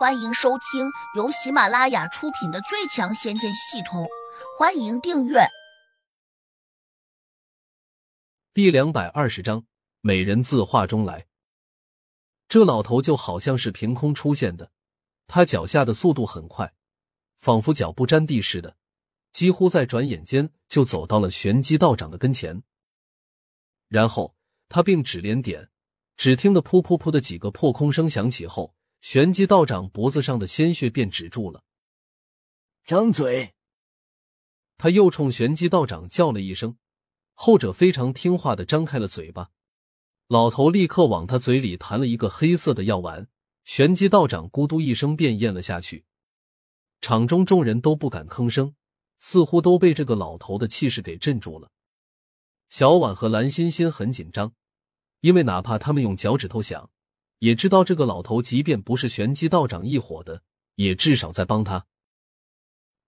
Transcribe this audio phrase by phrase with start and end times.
[0.00, 4.02] 欢迎收听由喜马拉雅出品的《最强仙剑系统》，
[4.58, 5.46] 欢迎订阅。
[8.54, 9.66] 第两百二十章，
[10.00, 11.26] 美人自画中来。
[12.48, 14.70] 这老头就好像是凭空出现的，
[15.26, 16.72] 他脚下的速度很快，
[17.36, 18.78] 仿佛脚不沾地似的，
[19.32, 22.62] 几乎在转眼间就走到了玄机道长的跟前。
[23.88, 24.34] 然后
[24.70, 25.68] 他并指连点，
[26.16, 28.74] 只听得噗噗噗的几个破空声响起后。
[29.00, 31.64] 玄机道长脖子上的鲜血便止住了。
[32.84, 33.54] 张嘴！
[34.76, 36.76] 他又冲玄机道长叫了一声，
[37.34, 39.50] 后者非常听话的张开了嘴巴。
[40.28, 43.28] 老头立刻往他嘴里弹了一个黑色的药丸，
[43.64, 46.04] 玄机道长咕嘟一声便咽了下去。
[47.00, 48.74] 场中众人都不敢吭声，
[49.18, 51.70] 似乎都被这个老头的气势给镇住了。
[52.68, 54.54] 小婉和蓝欣欣很紧张，
[55.20, 56.90] 因为哪怕他们用脚趾头想。
[57.40, 60.42] 也知道这个老头，即便不是玄机道长一伙的，
[60.74, 61.86] 也至少在帮他。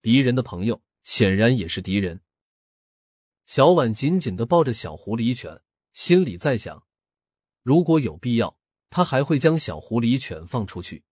[0.00, 2.22] 敌人的朋友显然也是敌人。
[3.44, 5.60] 小婉紧紧的抱着小狐狸犬，
[5.92, 6.86] 心里在想：
[7.62, 8.56] 如果有必要，
[8.88, 11.04] 他还会将小狐狸犬放出去。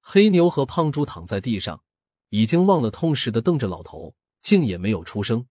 [0.00, 1.84] 黑牛和胖猪躺在地上，
[2.30, 5.46] 已经忘了痛似的瞪着老头，竟也没有出声。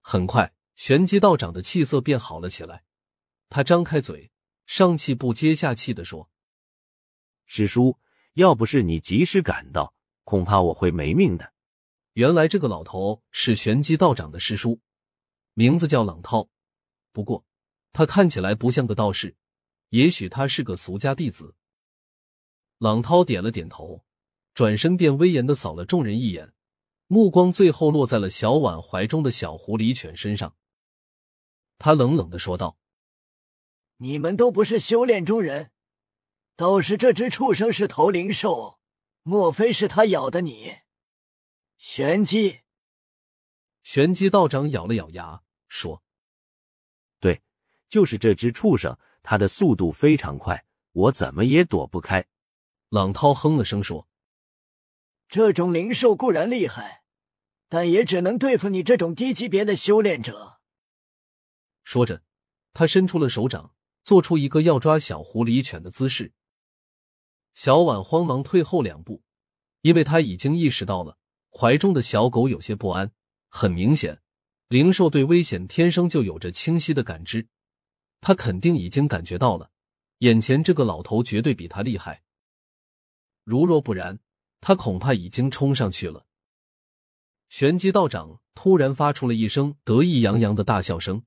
[0.00, 2.84] 很快，玄机道长的气色变好了起来，
[3.50, 4.30] 他张开嘴。
[4.66, 6.30] 上气不接下气的说
[7.44, 7.98] ：“师叔，
[8.32, 11.52] 要不是你及时赶到，恐怕我会没命的。”
[12.14, 14.80] 原来这个老头是玄机道长的师叔，
[15.52, 16.48] 名字叫冷涛。
[17.12, 17.44] 不过
[17.92, 19.36] 他看起来不像个道士，
[19.90, 21.54] 也许他是个俗家弟子。
[22.78, 24.04] 冷涛点了点头，
[24.54, 26.52] 转身便威严的扫了众人一眼，
[27.06, 30.56] 目光最后落在了小婉怀中的小狐狸犬身上。
[31.78, 32.78] 他冷冷的说道。
[34.04, 35.70] 你们都不是修炼中人，
[36.56, 38.78] 倒是这只畜生是头灵兽，
[39.22, 40.80] 莫非是他咬的你？
[41.78, 42.60] 玄机，
[43.82, 46.02] 玄机道长咬了咬牙说
[47.18, 47.42] ：“对，
[47.88, 52.26] 就是这只畜生，它的速度非常快，我怎么也躲不开。”
[52.90, 54.06] 冷涛哼了声说
[55.30, 57.04] ：“这种灵兽固然厉害，
[57.70, 60.60] 但也只能对付你这种低级别的修炼者。”
[61.84, 62.22] 说着，
[62.74, 63.73] 他伸出了手掌。
[64.04, 66.32] 做出一个要抓小狐狸犬的姿势，
[67.54, 69.22] 小婉慌忙退后两步，
[69.80, 71.16] 因为他已经意识到了
[71.50, 73.10] 怀中的小狗有些不安。
[73.48, 74.20] 很明显，
[74.68, 77.48] 灵兽对危险天生就有着清晰的感知，
[78.20, 79.70] 他肯定已经感觉到了，
[80.18, 82.22] 眼前这个老头绝对比他厉害。
[83.42, 84.18] 如若不然，
[84.60, 86.26] 他恐怕已经冲上去了。
[87.48, 91.24] 玄机道长突然发出了一声得意洋洋的大笑声：“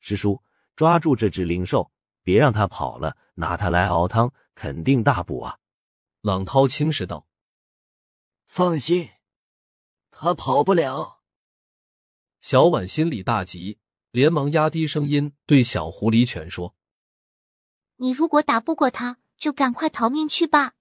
[0.00, 0.42] 师叔！”
[0.74, 5.58] 抓住这只灵兽，别让它跑了，拿它来熬汤，肯定大补啊！
[6.20, 7.26] 朗涛轻视道
[8.46, 9.10] ：“放心，
[10.10, 11.20] 他跑不了。”
[12.40, 13.78] 小婉心里大急，
[14.10, 16.74] 连忙压低声音对小狐狸犬说
[17.96, 20.74] ：“你如果打不过他，就赶快逃命去吧。”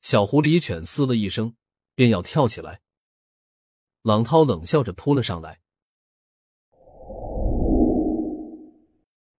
[0.00, 1.56] 小狐狸犬嘶了一声，
[1.94, 2.80] 便要跳起来。
[4.02, 5.60] 朗涛冷笑着扑了上来。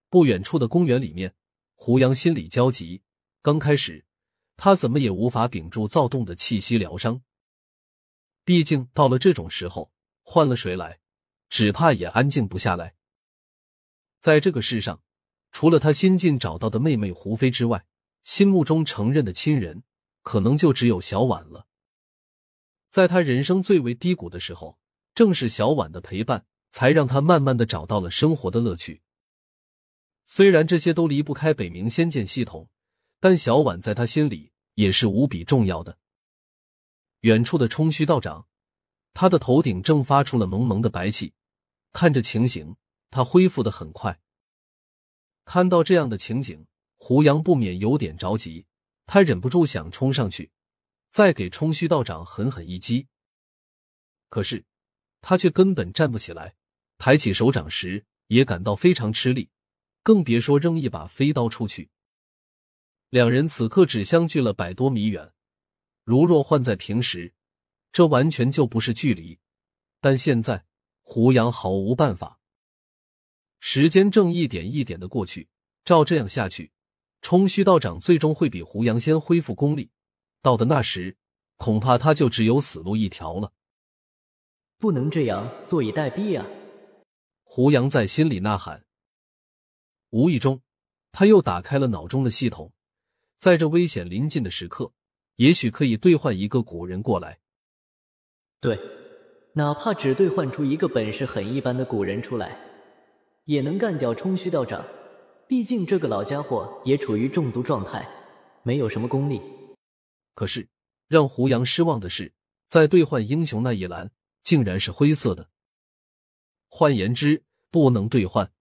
[0.09, 1.36] 不远处的公园里面，
[1.75, 3.03] 胡杨心里焦急。
[3.42, 4.06] 刚开始，
[4.58, 7.22] 他怎么也无法屏住躁动的气息疗伤。
[8.44, 9.92] 毕竟到了这种时候，
[10.24, 11.00] 换了谁来，
[11.48, 12.96] 只怕也安静不下来。
[14.19, 15.02] 在这个世上，
[15.52, 17.86] 除了他新近找到的妹妹胡飞之外，
[18.24, 19.84] 心目中承认的亲人，
[20.24, 21.68] 可能就只有小婉了。
[22.90, 24.80] 在他人生最为低谷的时候，
[25.14, 29.03] 正是小婉的陪伴，才让他慢慢的找到了生活的乐趣。
[30.32, 32.70] 虽然这些都离不开北冥仙剑系统，
[33.20, 35.98] 但小婉在他心里也是无比重要的。
[37.22, 38.48] 远处的冲虚道长，
[39.16, 41.34] 他的头顶正发出了蒙蒙的白气，
[41.94, 42.76] 看着情形，
[43.10, 44.22] 他恢复的很快。
[45.46, 46.68] 看到这样的情景，
[46.98, 48.68] 胡杨不免有点着急，
[49.08, 50.52] 他忍不住想冲上去，
[51.10, 53.08] 再给冲虚道长狠狠一击。
[54.30, 54.64] 可是
[55.22, 56.54] 他却根本站不起来，
[57.00, 59.50] 抬起手掌时也感到非常吃力。
[60.10, 61.92] 更别说扔一把飞刀出去。
[63.10, 65.34] 两人此刻只相距了百多米远，
[66.04, 67.32] 如若换在平时，
[67.92, 69.38] 这完全就不是距离。
[70.02, 70.66] 但现在，
[71.04, 72.40] 胡杨毫无办法。
[73.60, 75.48] 时间正一点一点的过去，
[75.86, 76.72] 照这样下去，
[77.22, 79.92] 冲虚道长最终会比胡杨先恢复功力。
[80.42, 81.16] 到的那时，
[81.58, 83.54] 恐怕他就只有死路一条了。
[84.80, 86.48] 不能这样坐以待毙啊！
[87.44, 88.88] 胡杨在心里呐喊。
[90.12, 90.62] 无意中，
[91.12, 92.72] 他又打开了脑中的系统，
[93.38, 94.92] 在这危险临近的时刻，
[95.36, 97.40] 也许可以兑换一个古人过来。
[98.60, 98.80] 对，
[99.54, 102.60] 哪怕只兑换出一个本事很一般的古人出来，
[103.46, 104.86] 也能干掉冲虚道长。
[105.48, 108.08] 毕竟这个老家伙也处于中毒状态，
[108.64, 109.42] 没有什么功力。
[110.36, 110.68] 可是
[111.08, 112.34] 让胡杨失望的是，
[112.68, 114.12] 在兑换英雄那一栏
[114.44, 115.50] 竟然是灰色的，
[116.68, 118.52] 换言之，不能兑换。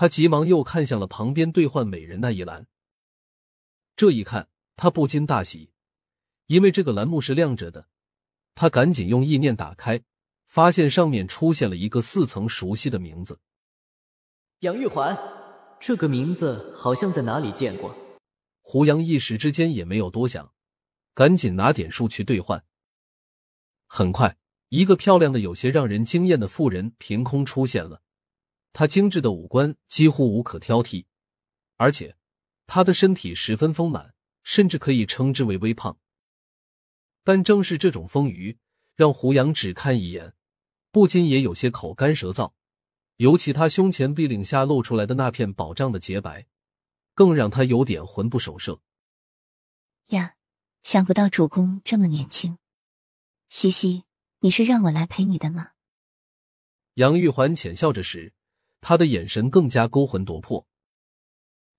[0.00, 2.66] 他急忙又看向了旁边兑换美人那一栏，
[3.94, 5.72] 这一看，他不禁大喜，
[6.46, 7.86] 因为这个栏目是亮着的。
[8.54, 10.00] 他赶紧用意念打开，
[10.46, 13.40] 发现上面出现了一个似曾熟悉的名字——
[14.60, 15.14] 杨玉环。
[15.78, 17.94] 这个名字好像在哪里见过。
[18.62, 20.54] 胡杨一时之间也没有多想，
[21.12, 22.64] 赶紧拿点数去兑换。
[23.86, 24.38] 很快，
[24.70, 28.00] 一个漂亮的、有些让人惊艳的妇人凭空出现了。
[28.72, 31.06] 她精致的五官几乎无可挑剔，
[31.76, 32.16] 而且
[32.66, 35.98] 她的身体十分丰满，甚至可以称之为微胖。
[37.22, 38.56] 但正是这种丰腴，
[38.94, 40.34] 让胡杨只看一眼，
[40.90, 42.52] 不禁也有些口干舌燥。
[43.16, 46.46] 尤其他胸前臂领下露出来的那片饱胀的洁白，
[47.14, 48.80] 更让他有点魂不守舍。
[50.06, 50.36] 呀，
[50.82, 52.56] 想不到主公这么年轻。
[53.50, 54.04] 西西，
[54.38, 55.72] 你是让我来陪你的吗？
[56.94, 58.32] 杨玉环浅笑着时，
[58.80, 60.66] 他的眼神更加勾魂夺魄。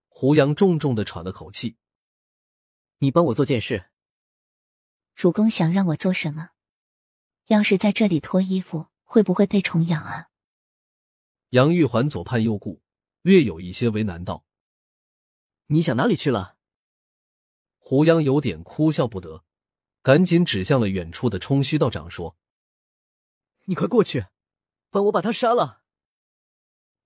[0.07, 1.77] 胡杨重重的喘了口气
[2.99, 3.89] ：“你帮我做件事。”
[5.15, 6.49] 主公想让我做什么？
[7.47, 10.29] 要是在这里脱衣服，会不会被虫咬啊？
[11.49, 12.81] 杨玉环左盼右顾，
[13.21, 14.45] 略有一些为难道
[15.67, 16.57] ：“你想哪里去了？”
[17.77, 19.43] 胡杨有点哭笑不得，
[20.01, 22.37] 赶紧指向了远处的冲虚道长说
[23.65, 24.27] ：“你快过去，
[24.89, 25.80] 帮我把他杀了！”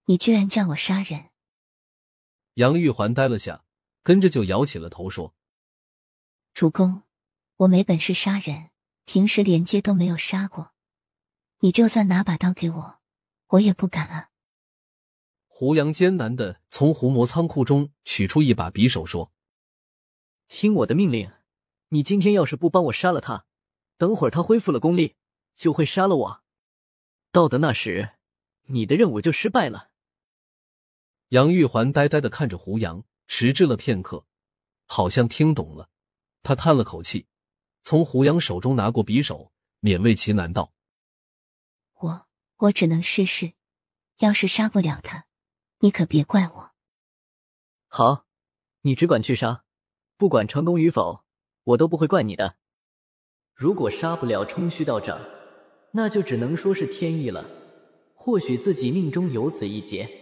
[0.08, 1.32] 你居然叫我杀人！
[2.54, 3.66] 杨玉环呆了下，
[4.04, 5.34] 跟着就摇起了头说
[6.54, 7.02] ：“主公，
[7.58, 8.70] 我没本事杀人，
[9.06, 10.74] 平时连接都没有杀过。
[11.62, 13.00] 你就算拿把刀给我，
[13.48, 14.30] 我也不敢啊。”
[15.50, 19.32] 胡杨艰难的从胡魔仓库中取出一把匕首，说
[20.48, 21.34] ：“听我的命令，
[21.90, 23.48] 你今天要是不帮我杀了他，
[23.98, 25.16] 等会儿他恢复了功力，
[25.56, 26.44] 就会杀了我。
[27.32, 28.12] 到的那时，
[28.68, 29.90] 你的任务就失败了。”
[31.36, 34.26] 杨玉环呆呆的看着胡杨，迟滞了片刻，
[34.86, 35.90] 好像听懂了，
[36.44, 37.28] 他叹了口气，
[37.82, 39.52] 从胡杨手中拿过匕首，
[39.82, 40.72] 勉为其难道
[42.00, 43.52] ：“我我只能试试，
[44.20, 45.26] 要是杀不了他。”
[45.84, 46.72] 你可别怪我。
[47.88, 48.26] 好，
[48.84, 49.66] 你只管去杀，
[50.16, 51.26] 不管成功与否，
[51.66, 52.56] 我都不会怪你的。
[53.54, 55.20] 如果杀不了冲虚道长，
[55.92, 57.46] 那就只能说是天意了。
[58.14, 60.22] 或许自己命中有此一劫。